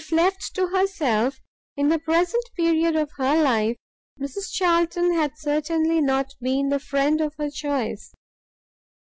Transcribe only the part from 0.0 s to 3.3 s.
If left to herself, in the present period of